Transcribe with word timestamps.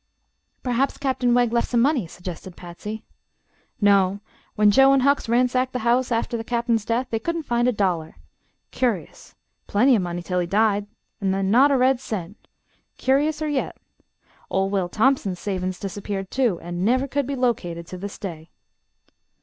"Perhaps 0.63 0.97
Captain 0.97 1.31
Wegg 1.35 1.53
left 1.53 1.67
some 1.67 1.79
money," 1.79 2.07
suggested 2.07 2.55
Patsy. 2.55 3.03
"No; 3.79 4.19
when 4.55 4.71
Joe 4.71 4.93
an' 4.93 5.01
Hucks 5.01 5.29
ransacked 5.29 5.73
the 5.73 5.77
house 5.85 6.11
arter 6.11 6.37
the 6.37 6.43
Cap'n's 6.43 6.83
death 6.85 7.05
they 7.11 7.19
couldn't 7.19 7.43
find 7.43 7.67
a 7.67 7.71
dollar. 7.71 8.15
Cur'ous. 8.71 9.35
Plenty 9.67 9.95
o' 9.95 9.99
money 9.99 10.23
till 10.23 10.39
he 10.39 10.47
died, 10.47 10.87
'n' 11.21 11.29
then 11.29 11.51
not 11.51 11.69
a 11.69 11.77
red 11.77 11.99
cent. 11.99 12.47
Curiouser 12.97 13.47
yet. 13.47 13.77
Ol' 14.49 14.71
Will 14.71 14.89
Thompson's 14.89 15.37
savin's 15.39 15.79
dis'peared, 15.79 16.31
too, 16.31 16.59
an' 16.61 16.83
never 16.83 17.07
could 17.07 17.27
be 17.27 17.35
located 17.35 17.85
to 17.85 17.97
this 17.99 18.17
day." 18.17 18.49